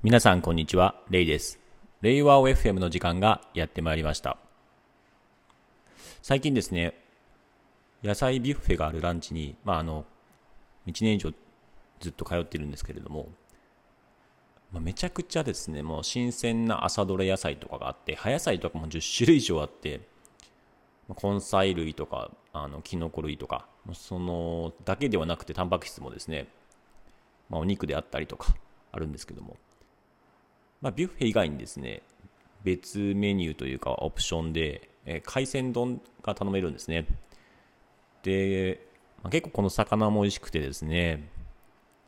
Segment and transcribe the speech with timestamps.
[0.00, 1.58] 皆さんこんにちは、レイです。
[2.02, 4.38] レイワー FM の時間がやってまいりました。
[6.22, 6.94] 最近ですね、
[8.04, 10.04] 野菜ビュッフェがあるランチに、まああの、
[10.86, 11.32] 1年以上
[11.98, 13.26] ずっと通ってるんですけれども、
[14.70, 20.02] まあ、めちゃくちゃですね、もう新鮮な朝どれ野菜とかがあって、葉野菜とかも10種類以上あって、
[21.20, 26.46] 根菜類とか、あの、キノコ類とか、その、だけではなくて、タンパク質もですね、
[27.50, 28.54] まあ、お肉であったりとか、
[28.92, 29.56] あるんですけども、
[30.80, 32.02] まあ、ビュッフェ以外にですね、
[32.62, 37.06] 別メニューというかオプションで、え海鮮丼が頼めるんですね。
[38.22, 38.86] で、
[39.22, 41.28] まあ、結構この魚も美味しくてですね、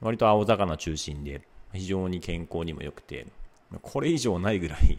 [0.00, 1.42] 割と青魚中心で、
[1.72, 3.26] 非常に健康にも良くて、
[3.82, 4.98] これ以上ないぐらい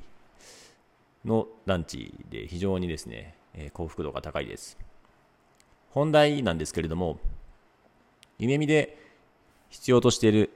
[1.23, 4.77] のランチで非常にですね、え幸福度が高いです。
[5.91, 7.19] 本題なんですけれども、
[8.37, 8.97] 夢見で
[9.69, 10.51] 必要としている、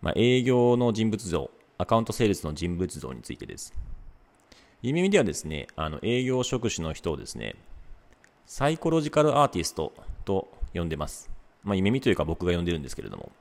[0.00, 3.72] まあ、営業の人物像、アカウントセールスの人物像についてです。
[4.82, 7.56] 夢見ではですね、あの営業職種の人をですね、
[8.44, 9.94] サイコロジカルアーティスト
[10.26, 11.30] と呼んでます。
[11.64, 13.32] まあ、夢見というか僕が呼んでるんですけれども、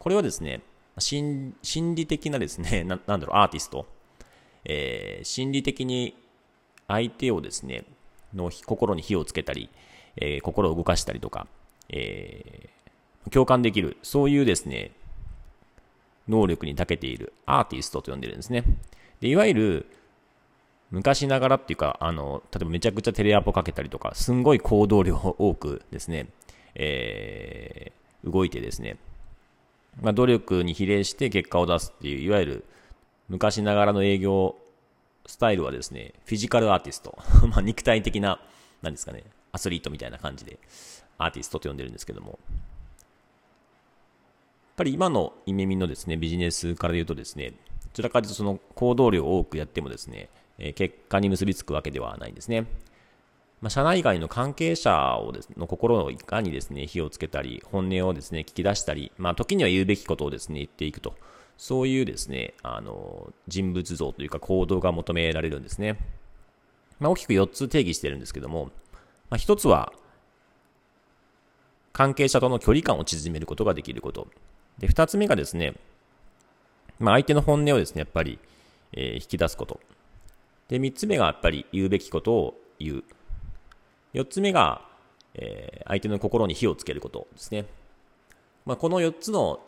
[0.00, 0.60] これはですね、
[0.98, 3.86] 心心理的なですね、 ななんだろう、アーティスト、
[4.64, 6.16] えー心理的に
[6.88, 7.84] 相手をですね、
[8.34, 9.70] の心に火をつけたり、
[10.16, 11.46] えー心を動かしたりとか、
[11.90, 14.90] えー共感できる、そういうですね、
[16.28, 18.64] 能力に長けているアーティストと呼んでるんですね。
[19.20, 19.86] で、いわゆる、
[20.90, 26.28] 昔ながらっていうか、あの、例えばめちゃくちゃテレアポかけたりとか、すんごい行動量多くですね、
[26.74, 28.96] えー動いてですね、
[30.00, 32.64] まあ、努力に比例して結果を出すっていう、いわゆる
[33.28, 34.56] 昔ながらの営業
[35.26, 37.18] スタイルはですね、フィジカルアーティスト。
[37.48, 38.40] まあ肉体的な、
[38.82, 40.58] なんですかね、アスリートみたいな感じで、
[41.18, 42.38] アーティストと呼んでるんですけども、
[44.78, 47.56] ぱり今のイメミのですね、ビジネスから言うとですね、ど
[47.92, 52.66] ちらかというとその行動量を多くやってもですね、え結果に結びつくわけではないんですね。
[53.60, 61.14] まあ、社内外の関係者をですの心をいかにですね、火をつけたり、本音をですね、聞き出したり、まあ、時には言うべきことをですね、言っていくと。
[61.56, 65.98] そういうですね、あの、人物像というか行動が求められるんですね。
[67.00, 68.70] まあ、大きく4つ定義してるんですけども、
[69.28, 69.92] まあ、1つは、
[71.92, 74.28] 関係者との距離感を縮めることができること。
[74.78, 75.74] で、2つ目がですね、
[76.98, 78.38] まあ、相手の本音をですね、やっぱり、
[78.92, 79.80] えー引き出すこと。
[80.68, 83.04] で、3つ目がやっぱり言うべきことを言う。
[84.14, 84.82] 4つ目が、
[85.34, 87.64] えー相手の心に火をつけることですね。
[88.66, 89.60] まあ、この4つの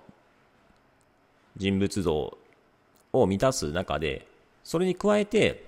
[1.56, 2.38] 人物像
[3.12, 4.26] を満たす中で、
[4.62, 5.65] それに加えて、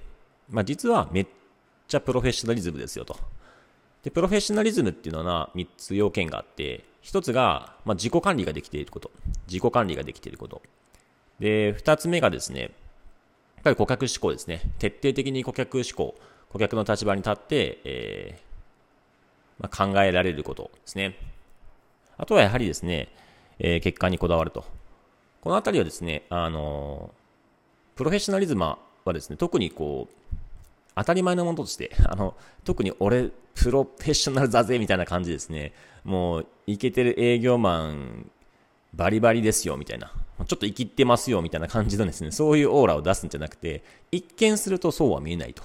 [0.51, 1.27] まあ、実はめっ
[1.89, 3.17] ちゃプロフェッショナリズムですよと。
[4.03, 9.11] で、プロフェッショナリズムっていうのは3つ要件があって、1つが、まあ、自己管理ができていること。
[9.47, 10.63] 自己管理ができていること。
[11.39, 12.71] で、2つ目がですね、やっ
[13.65, 14.73] ぱり顧客志向ですね。
[14.79, 16.15] 徹底的に顧客志向、
[16.51, 21.17] 顧客の立場に立って、えーまあ、考えられることですね。
[22.17, 23.09] あとはやはりですね、
[23.59, 24.65] えー結果にこだわると。
[25.41, 27.23] このあたりはですね、あのー
[27.95, 28.79] プロフェッショナリズムは
[29.13, 30.37] ですね、特にこう、
[30.95, 35.73] 当たり前のものとして、 あの、特に俺、プロフェッショナルだぜ、みたいな感じですね。
[36.05, 38.31] もう、イケてる営業マン、
[38.95, 40.13] バリバリですよ、みたいな。
[40.47, 45.63] ちょっと生きってますよ、みたいな感じのですね、そういうオーラを出すんじゃなくて、一見するとそうは見えないと。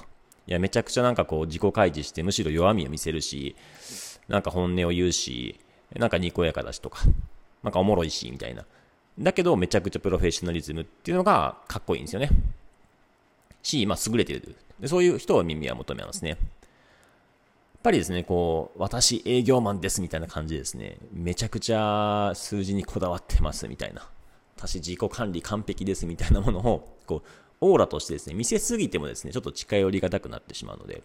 [0.47, 3.55] いや、めちゃくちゃなんかこう、自己開示して、むしろ弱みを見せるし、
[4.27, 5.59] なんか本音を言うし、
[5.95, 6.99] なんかにこやかだしとか、
[7.63, 8.65] なんかおもろいし、みたいな。
[9.19, 12.29] だけど、めちゃくちゃプロフェッショナリズムっていうのがかっこいいんですよね。
[13.63, 14.55] し、まあ、優れている。
[14.79, 16.29] でそういう人を耳は求めますね。
[16.29, 16.39] やっ
[17.83, 24.09] ぱりですね、こう、私営業マンですみたいな感じでですね、めちゃくちゃ数字にこだわってますみたいな。
[24.57, 27.27] 私自己管理完璧ですみたいなものを、こう、
[27.61, 31.03] オーラとしてですね、見せすぎてもですね、ちょっと近寄りがたくなってしまうので、やっ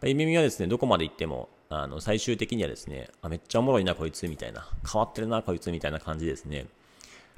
[0.00, 6.66] ぱり耳はですね、どこまで行っても、あの、最終的にはですね、あ、めっちゃおもろいな、こいつ、みたいな、変わってるな、こいつ、みたいな感じですね。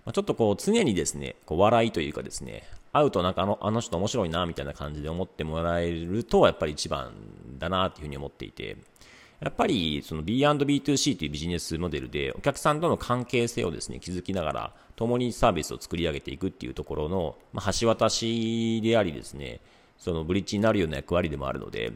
[0.05, 7.13] まあ、ちょっとこう、常にですね、こう笑いというかですね、会うとなんかあの、あの人面白いな、みたいな感じで思ってもらえると、やっぱり一番
[7.59, 8.77] だな、っていうふうに思っていて、
[9.41, 19.61] やっぱりその B&B2C というビジネスモデルでお客さんとの関係性をですね、築きながら共にサービスを作り上げていくっていうところの、まあ、橋渡しでありですね、
[19.97, 21.93] そのブリッジになるような役割でもあるので、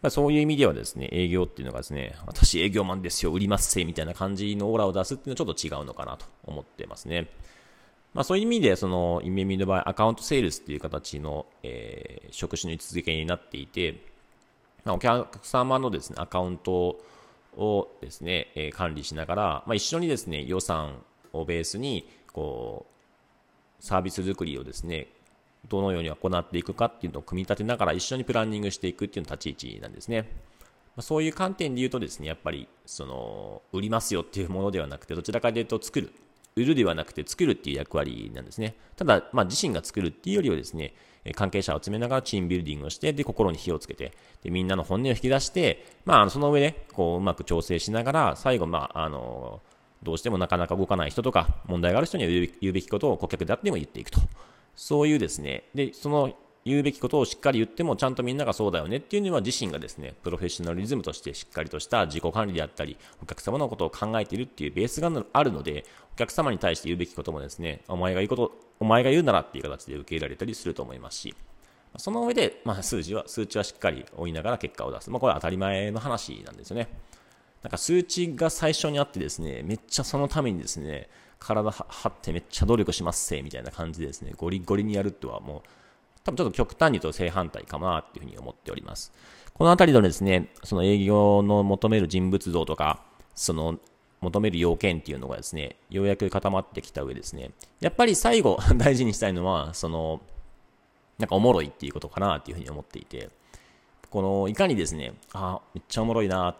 [0.00, 7.28] まあ、そういう意味ではですね、営業っていうのがですね、私営業マンですよ、売りますせ、みたいな感じのオーラを出すっていうのはちょっと違うのかなと思ってますね。
[8.14, 14.02] まあそういう意味で、その、イメミの場合、アカウントセールスっていう形の、えー職種の位置づけになっていて、
[14.84, 17.00] まあ、お客様のですね、アカウント
[17.56, 21.02] をですね、えー管理しながら、まあ、一緒にですね、予算
[21.32, 22.86] をベースに、こ
[23.80, 25.08] う、サービス作りをですね、
[25.66, 30.30] どのように行っていくかっていうのを組み立てながら一緒にプランニングしていくっていうの立ち位置なんですね。
[30.96, 36.12] まそういう観点で言うとですね、やっぱり、その、売りますよっていうものではなくて、どちらかというと作る。
[36.56, 38.74] 売るではなくて作るっていう役割なんですね。
[38.96, 40.94] ただ、まあ、自身が作るっていうよりはですね、
[41.34, 44.12] 関係者を集めながらチームビルディングをして、で、心に火をつけて、
[44.42, 49.60] で、みんなの本音を引き出して、まあ、その上で、こう、うまく調整しながら、最後、まあ、あの、
[50.02, 54.20] どうしてもなかなか動かない人とか、問題がある人には言うべきことを顧客であっても言っていくと。
[54.78, 56.32] そういうですね、で、その
[56.64, 65.84] 言うべきことをしっかり言っても、ちゃんとみんながそうだよねっていうのは自身がですね、プロフェッショナリズムとしてしっかりとした自己管理であったり、お客様のことを考えているっていうベースがあるので、
[66.14, 71.34] お客様に対して言うべきこともですね、お前が言うこと、お前が言うならっていう形で受け入れられたりすると思いますし、
[71.96, 75.10] その上で、まあ、数字は、数値はしっかり追いながら結果を出す。
[75.10, 76.86] まあ、これは当たり前の話なんですよね。
[77.62, 81.08] なんか数値が最初にあってですね、めっちゃそのためにですね、
[81.38, 85.68] 体張ってめっちゃ努力しますせ、みたいな感じでですね、ゴリゴリにやるとはもう、
[86.24, 89.12] 多分ちょっと極端に言うと正反対かなっていうふうに思っております。
[89.54, 93.02] このあたりのですね、その営業の求める人物像とか、
[93.34, 93.78] その
[94.20, 97.50] 求める要件っていうのがですね、ようやく固まってきた上ですね、
[97.80, 100.20] やっぱり最後 大事にしたいのは、その、
[101.18, 103.30] なんかおもろいっていうことかなっていうふうに思っていて、
[104.10, 106.56] この、いかにですね、あ、めっちゃおもろいなっ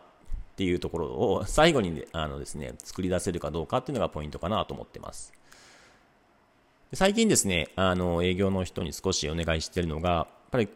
[0.58, 5.32] ていうところを最後にあのですね、作り出せるかどうかっていうのがポイントかなと思ってます。
[6.92, 10.68] 最近ですね、あの、営業の人に少しお願いしているのが、やっぱり、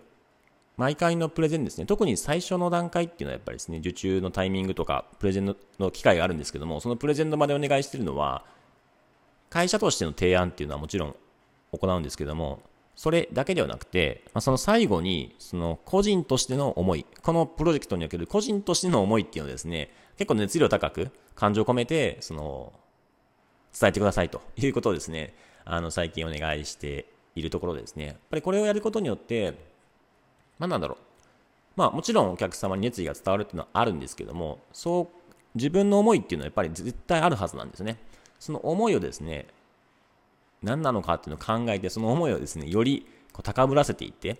[0.76, 8.44] 毎回のプレゼンですね、特に最初の段階っていうのはやっぱりですね、受注のタイミングとか、プレゼンの機会があるんですけども、そのプレゼンの場でお願いしているのは、
[9.50, 11.16] 会社としての提案っていうのはもちろん
[11.72, 12.62] 行うんですけども、
[12.94, 22.72] それだけではなくて、まあ、その最後に、その個人としての思い、このプロジェクトにおける個人としての思いっていうのをですね、結構熱量高く、感情を込めて、その、
[23.78, 25.34] 伝えてくださいということをですね、
[25.64, 28.06] あの、最近お願いしているところですね。
[28.06, 29.54] やっぱりこれをやることによって、
[30.58, 30.98] まあなんだろう。
[31.76, 37.98] まあもちろんお客様に熱意が伝わるっていうのはあるんですけども、そう、自分の思いっていうのはやっぱり絶対あるはずなんですね。
[38.38, 39.46] その思いをですね、
[40.62, 44.38] 何なのかっていうのを考えて、その思いをですね、よりこう高ぶらせていって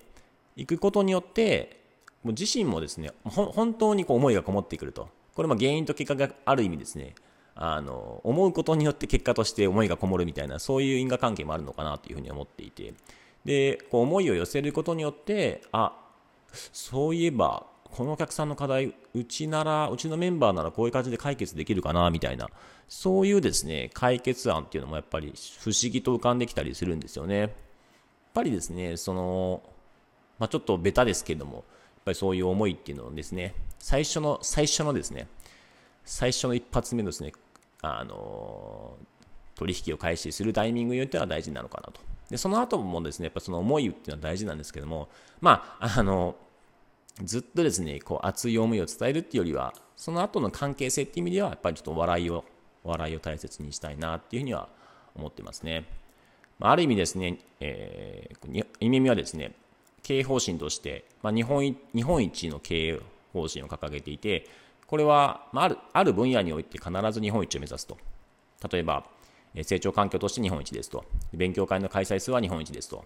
[0.57, 1.83] いくことによって、
[2.23, 5.09] もう自身もですね、本当にこう思いがこもってくると。
[5.35, 7.15] これも原因と結果がある意味ですね、
[7.55, 12.95] あの、思うことによって結果として思いがこもるみたいな、そういう因果関係もあるのかなというふうに思っていて、
[13.45, 15.99] で、こう思いを寄せることによって、あ、
[16.53, 22.49] そういえば、このお客さんの課題、うちなら、うちのメンバーならこういう感じで解決できるかな、みたいな、
[22.89, 27.39] そういうですね、解決案っていうのもやっぱり不思議と浮かんできたりするんですよね。
[27.39, 27.51] やっ
[28.33, 29.63] ぱりですね、その、
[30.39, 31.65] まあ、ちょっとベタですけども、やっ
[32.07, 35.29] ぱりそういう思いっていうのをですね、最初の、最初のですね、
[36.05, 37.33] 最初の一発目のですね、
[37.83, 38.97] あの
[39.57, 42.01] 取引を開始するタイミングによっては大事なのかなと。
[42.31, 45.09] で、その後もですね、やっぱその思いっていうのは大事なんですけども、
[45.41, 46.37] まあ、あの、
[47.23, 52.45] ずっとですね、こう熱い思いを伝えるっていうよりは、その後の関係性っていう意味では、やっぱりちょっと笑いを、
[52.85, 54.69] 笑いを大切にしたいなっていうふうには
[55.15, 55.85] 思ってますね。
[56.61, 59.53] あ、る意味ですね、えー、意味はですね、
[60.03, 63.01] 経営方針として、まあ、日本日本一の経営
[63.33, 64.47] 方針を掲げていて、
[64.87, 67.97] これは、まあ、あるある分野において必ず日本一を目指すと。
[68.71, 69.05] 例えば、
[69.63, 71.05] 成長環境として日本一ですと。
[71.33, 73.05] 勉強会の開催数は日本一ですと。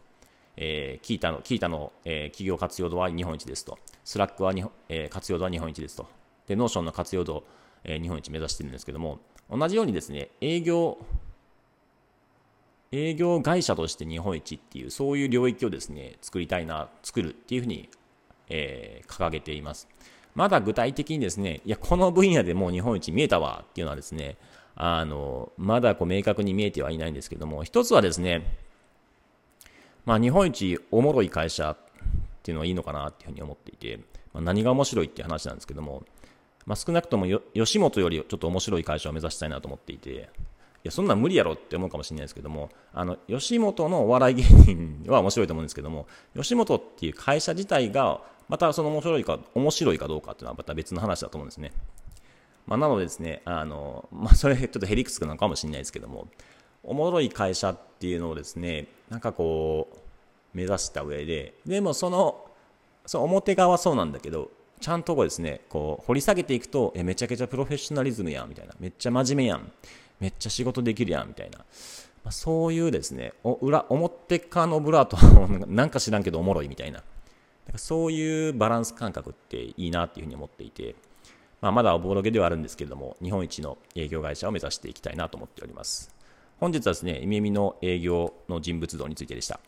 [0.57, 3.79] えー、 Qiita の、 Qiita の、えー、企業活用度は日本一ですと。
[4.05, 6.07] Slack は日本、えー、活用度は日本一ですと。
[6.47, 7.45] で、 Notion の活用度、
[7.85, 9.19] えー、日本一目指してるんですけども、
[9.51, 10.99] 同じようにですね、営業、
[12.93, 17.89] 営業会社として日本一っていう、そういう領域をですね、作りたいな、作るっていうふうに、
[18.49, 19.89] えー、掲げています。
[20.35, 24.37] まだ具体的にですね、いや、この分野でもう日本一見えたわっていうのはですね、
[24.75, 28.47] あの、まだこう明確に見えてはいないんですけども、一つはですね、
[30.07, 31.77] まあ日本一おもろい会社っ
[32.43, 33.99] ていうのはいいのかなっていうふうに思っていて、
[34.33, 36.05] まあ、何が面白いっていう話なんですけども、
[36.65, 40.19] まあ少なくとも吉本よりちょっと面白い会社を目指したいなと思っていて、い
[40.85, 51.73] や、そんなん無理やろって思うかもしれないですけども、あの、吉本のお笑い芸人は面白いと思うんですけども、吉本っていう会社自体がまたその面白いか、面白いかどうかっていうのはまた別の話だと思うんですね。
[52.67, 56.29] まあ、なのでですね、あの、まあ、それちょっとヘリクスなのかもしれないですけども、
[56.87, 59.97] おもろい会社っていうのをですね、なんかこう、
[60.57, 62.47] 目指した上で、でもその、
[63.05, 64.51] その表側はそうなんだけど、
[64.81, 68.75] ちゃんとこうですね、こう、掘り下げていくと、え、めちゃくちゃプロフェッショナリズムやん、みたいな。
[68.79, 69.73] めっちゃ真面目やん。
[70.21, 71.59] めっちゃ仕事できるやん、みたいな。
[71.59, 71.65] ま
[72.29, 75.17] あ、そういうですね、お裏、表側のブラと、
[75.67, 77.03] なんか知らんけどおもろいみたいな。
[77.77, 80.95] そういうバランス感覚っていいなっていうふうに思っていて、
[81.61, 86.16] まあ、まだおぼろげではあるんですけれども、日本一の営業会社を目指していきたいなと思っております。
[86.59, 89.61] 本日はですね、イメミの営業の人物像についてでした。